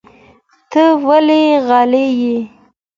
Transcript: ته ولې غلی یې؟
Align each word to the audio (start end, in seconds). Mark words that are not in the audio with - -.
ته 0.71 0.83
ولې 1.05 1.41
غلی 1.67 2.07
یې؟ 2.19 2.37